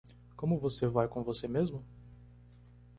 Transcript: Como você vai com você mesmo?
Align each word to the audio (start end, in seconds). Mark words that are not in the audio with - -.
Como 0.35 0.57
você 0.57 0.87
vai 0.87 1.07
com 1.07 1.21
você 1.23 1.47
mesmo? 1.47 1.85